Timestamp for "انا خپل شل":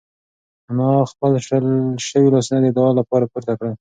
0.69-1.65